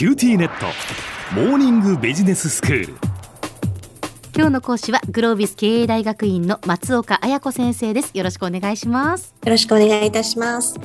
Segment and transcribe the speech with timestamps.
[0.00, 0.64] QTnet。
[1.34, 2.94] モーニングビジネススクール。
[4.34, 8.16] 今日の講師はグロービス経営大学院の松岡彩子先生です。
[8.16, 9.34] よろしくお願いします。
[9.44, 10.80] よろしくお願いいたします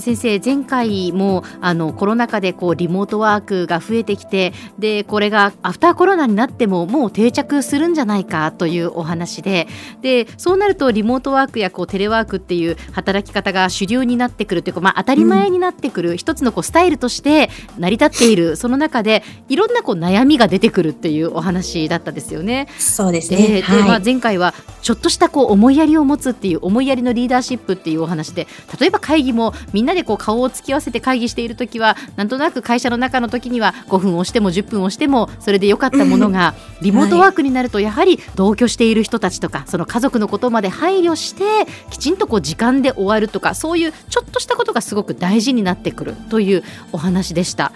[0.00, 9.66] 先生前回もあのコロナ禍でこうリモートワークが増えてきてでこれがアフターコロナになってももう定着するんじゃないかというお話で
[10.02, 22.68] でそうなるとリモートワークやこうテレワークっていう働き方が主流になってくるというか、まあ、当たり前になってくる、うん、一つのこうスタイルとして成り立っているその中でいろんなこう悩みが出てくるっていうお話だったですよね。
[22.78, 28.46] そうですねで、はい、まあ、前回はちょっとしたこう思いやりを持つっていう思いやりのリーダーシップっていうお話で
[28.78, 47.72] 例えば会議もみんなでこう顔を突き合わせて会議している時はなんとなく会社の中の時には5分押しても10分押してもそれでよかったものが、リモートワークになるとやはり同居している人たちとかその家族のことまで配慮してきちんとこう時間で終わるとかそういうちょっとしたことがすごく大事になってくるというお話でした。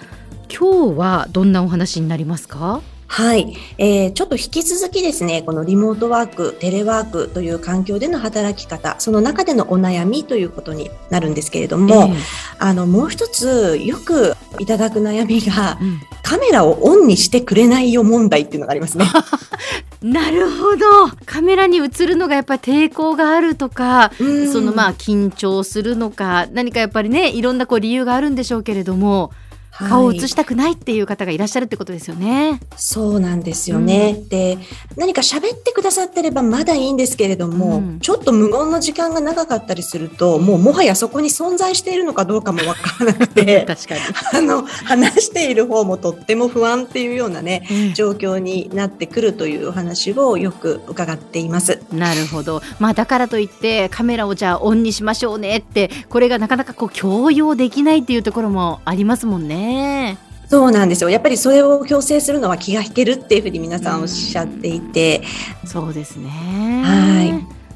[0.52, 2.82] 今日はどんなお話になりますか？
[3.12, 12.16] はい、えー、ちょっと引き続きですね、このリモートワーク、テレワークという環境での働き方、その中でのお悩みということになるんですけれども、えー、
[12.60, 19.06] あの、もう一つよくいただく悩みが、うん、カメラをオンにしてくれないよ問題っていうのがありますね。
[20.02, 20.86] なるほど。
[21.26, 24.12] カメラに映るのがやっぱり抵抗があるとか、
[24.52, 29.32] そのまあ緊張するのか何かやっぱりねいろんなこう理由があるんでしょうけれども
[29.70, 32.60] 顔を映したくないっていう方がいらっしゃるってことですよね。
[32.76, 34.16] そうなんですよね。
[34.18, 34.58] うん、で、
[34.96, 44.00] 何か喋ってくださってればまだいいんですけれども、うん、ちょっと無言の時間が長かったりすると、もうもはやそこに存在しているのかどうかもわからなくて、 確かに。
[44.34, 51.80] あの、話している方もとっても不安っていうようなね、うん、状況になってくるというお話をよく伺っています。
[51.92, 52.62] なるほど。
[52.78, 59.59] まあだからといってカメラをじゃあオンにしましょうねって、これがなかなかこう強要できないっていうところもありますもんね。
[59.60, 60.18] ね。
[60.48, 61.10] そうなんですよ。
[61.10, 65.22] やっぱりそれを強制するのは気が引けるっていうふうに皆さんおっしゃっていて。
[65.64, 66.28] うそうですね。
[66.28, 67.32] はい。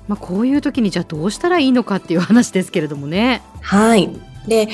[0.09, 3.43] まあこういう時にじゃあどうしたらいいのかっていう話ですけれどもね。
[3.61, 4.11] はい。
[4.49, 4.69] で、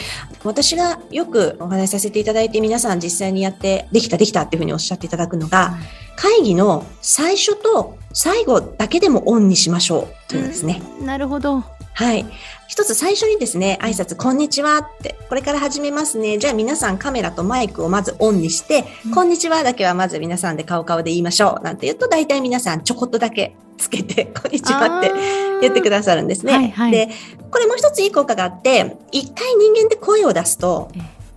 [0.44, 5.74] 私がよくお話しさせていただいて皆さん実際にやってできたできたっていうふうにおっしゃっていただくのが、
[6.16, 10.82] 会議の最初と最後だけでもオンにしましょうというですね。
[11.02, 11.64] なるほど。
[11.92, 12.24] はい。
[12.68, 16.38] 一つ最初にですね、挨拶、こんにちはって、これから始めますね。
[16.38, 21.64] じゃあ皆さんカメラとマイクをまずオンにして、うん、こんにちはだけはまず皆さんで顔顔で言いましょう。
[21.64, 25.12] なんて言うと、大体皆さんちょこっとだけつけて、 こんにちはって
[25.60, 26.52] 言ってくださるんですね。
[26.52, 27.08] はいはい、で、
[27.50, 30.90] これもう一ついい効果があって、一回人間で声を出すと、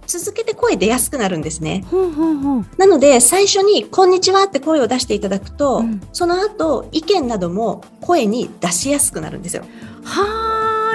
[0.08, 1.86] 続けて声出やすくなるんですね。
[1.90, 9.64] ほうほうほうなので、最初に、こんにちはって声を出していただくと、うん、その後、意見なども声に出しやすくなるんですよ。
[10.04, 10.54] はあ。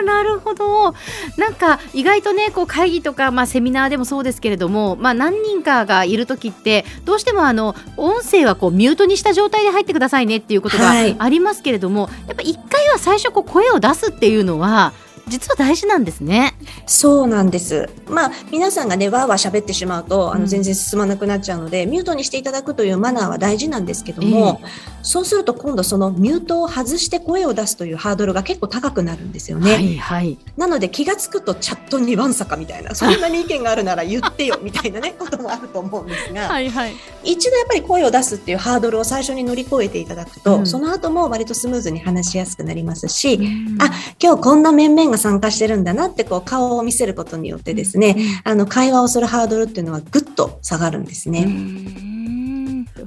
[0.09, 0.95] なるほど
[1.37, 14.93] なんか意外とねこう会議とか、まあ、セミナーでもそうですけれども、まあ、何人かがいる時ってどうしてもあの音声はこうミュートにした状態で入ってくださいねっていうことがありますけれども、はい、やっぱ1回は最初こう声を出すっていうのは
[15.29, 16.55] 実は大事なんですね。
[16.87, 17.89] そうなんです。
[18.09, 24.69] まあ、皆さんがね、わーわー喋ってしまうと、あの、全然進まなくなっちゃうので、うん、ミュートにしていただくというマナーは大事なんですけども、えー、
[25.03, 29.73] そうすると今度そのミュートを外して声を出すというハードルが結構高くなるんですよね。
[29.73, 30.39] はいはい。
[30.57, 36.95] なので気がつくとチャットにわんさかみたいな、そんなに意見があるなら言ってよみたいなね、 こともあると思うんですが、はいはい。
[37.25, 43.91] 一度やっぱり声を出すっていうハードルを最初に乗り越えていただくと、うん、その後も割とスムーズに話しやすくなりますし、うん、あ、
[44.23, 51.47] 今日こんな面々が参加してるんだなってこう顔を見せることによってですね、あの会話をするハードルっていうのはぐっと下がるんですね。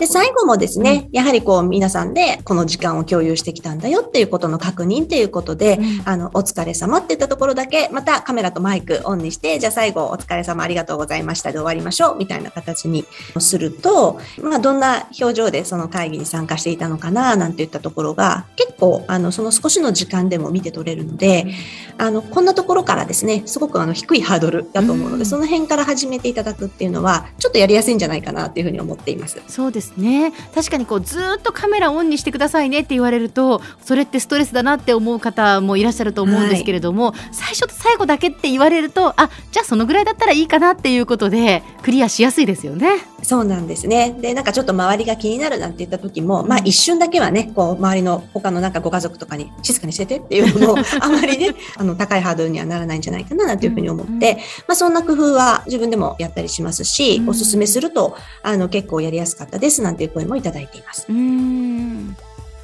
[0.02, 13.06] で、最後もですね、やはりこう皆さんでこの時間を共有してきたんだよっていうことの確認っていうことで、うん、あの、お疲れ様って言ったところだけ、またカメラとマイクオンにして、じゃあ最後お疲れ様ありがとうございましたで終わりましょうみたいな形に
[13.38, 21.54] すると、まあどんな表情でその会議に参加していたのかななんていったところが結構あのその少しの時間でも見て取れるので、
[22.00, 29.40] あの、こんなところからですね、すごくあの低いハードルだと思うので、うん、その辺から始めていただくっていうのは、ちょっとやりやすいんじゃないかなっていうふうに思っています。
[29.48, 30.32] そうですね。
[30.54, 43.11] 確かにこうずっとカメラオンにしてくださいねって言われるとそれってストレスだなって思う方もいらっしゃると思うんですけれども、はい、最初と最後だけって言われるとあじゃあそのぐらいだったらいいかなっていうことでクリアしやすいですよね。
[43.24, 44.16] そうなんですね。
[44.20, 54.34] で、なんかちょっと周りが気になるなんて言った時も、まあ一瞬だけはね、こう周りの他のなんかご家族とかに静かにしててっていうのも あまりね、あの高いハードルにはならないんじゃないかななんていうふうに思って、うんうん、ま
[54.70, 61.06] あそんな工夫は自分でもやったりしますし、うん、おすすめすると、あの結構やりやすかったですなんていう声もいただいています。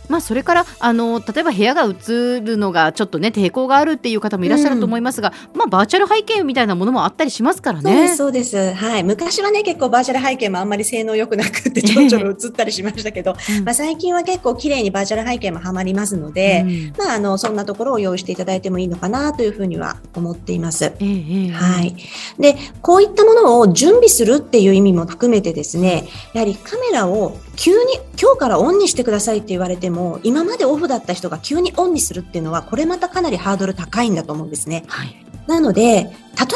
[0.09, 8.09] まあ、それからあの例えば部屋が映るのがちょっとね抵抗があるっていう方もいらっしゃると思いますが、まあ、バーチャル背景みたいなものもあったりしますからね。
[8.09, 8.73] すそうです。
[8.73, 9.03] はい。
[9.03, 20.85] 昔はね、結構バーチャル背景もあんまり性能良くなくって、ちょろちょろ映ったりしましたけど、うんまあ最近は結構綺麗にバーチャル背景もはまりますので、うんまあ、あの、そんなところを用意していただいてもいいのかなというふうには思っています。
[20.85, 21.95] ええええはい。
[22.39, 27.77] で、こういったものを準備するっていう意味も含めてですね、やはりカメラを急に
[28.21, 34.83] 今日からオンにしてくださいって言われても、今までオフだった人が急にオンにするっていうのは、これまたかなりハードル高いんだと思うんですね。
[34.87, 35.15] はい。
[35.47, 36.09] なので、例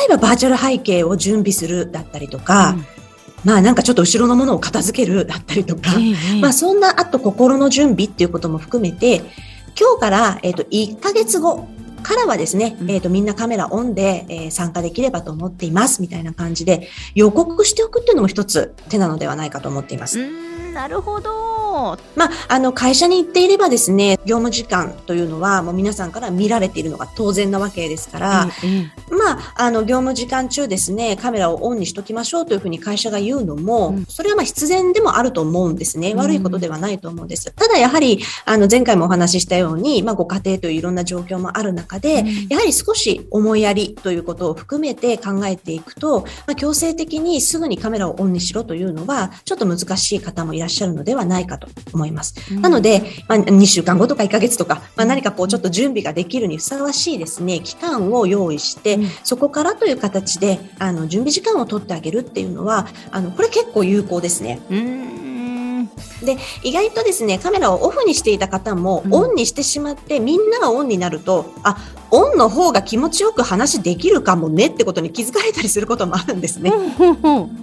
[0.05, 2.85] えばバーチャル背景を準備するだったりとか、うん。
[3.43, 9.23] まあなんかちょっと後ろのものを片付けるだったりとか、えまあそんなあと心の準備っていうことも含めて、
[9.79, 11.67] 今日から、えっ、と、1ヶ月後
[12.03, 12.91] からはですね、うん。
[12.91, 20.19] えっ、と、みんなカメラオンで、えー参加できればと思っています、みたいな感じで、予告しておくっていうのも一つ手なのではないかと思っています。
[20.73, 21.97] なるほど。
[22.15, 36.11] まあ、あの、会社に行っていればですね、業務時間というのは、もう皆さんから見られているのが当然なわけですから、ええええまあ、あの、業務時間中ですね、カメラをオンにしときましょうというふうに会社が言うのも、うんそれはまあ必然でもあると思うんですね。
[36.11, 37.51] うん悪いことではないと思うんです。
[37.51, 52.35] ただやはり、あの、前回もお話ししたように、まあ、ご家庭といういろんな状況もある中で、うんやはり少し思いやりということを含めて考えていくと、まあ、強制的にすぐにカメラをオンにしろというのは、ちょっと難しい方もいらっしゃるのではないかと思います。
[52.55, 64.59] なので、まあ、2週間後とか1ヶ月とか、まあ、何かこうちょっと準備ができるにふさわしいですね、期間を用意して、うんそこからという形で、あの、準備時間を取ってあげるっていうのは、あの、これ結構有効ですね。
[64.69, 65.11] うーん
[66.23, 71.77] で、意外とですね、カメラをオフにしていた方も、うんオンにしてしまって、みんながオンになると、あ、
[72.11, 76.69] オンの方が気持ちよく話できるかもねってことに気づかれたりすることもあるんですね。
[76.69, 77.60] ほうほうほう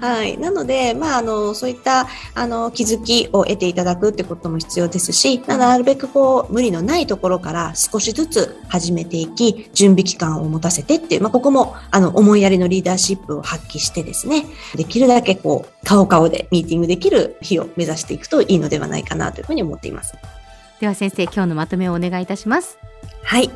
[0.00, 0.38] はい。
[0.38, 20.14] なので、まあ、あの、そういった、あの、気づきを得ていただくってことも必要ですし、まあなるべくこう、無理のないところから少しずつ始めていき、準備期間を持たせてっていう、まあ、ここも、あの、思いやりのリーダーシップを発揮してですね、できるだけこう、顔顔でミーティングできる日を目指していくといいのではないかなというふうに思っています。
[20.80, 22.78] では先生今日のまとめをお願いいたします。
[23.22, 23.50] はい。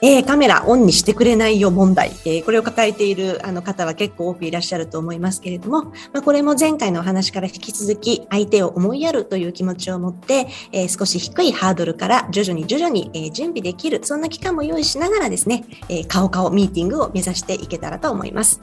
[0.00, 18.60] えーカメラオンにしてくれないよ問題、えーこれを抱えているあの方は結構多くいらっしゃると思いますけれども、まあ、これも前回のお話から引き続き相手を思いやるという気持ちを持って、えー少し低いハードルから徐々に徐々に、えー準備できる、そんな期間も用意しながらですね、えー顔顔ミーティングを目指していけたらと思います。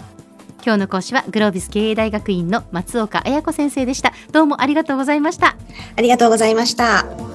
[0.66, 4.14] 今日の講師はグロービス経営大学院の松岡彩子先生でした。
[4.32, 5.58] どうもありがとうございました。
[5.96, 7.35] ありがとうございました。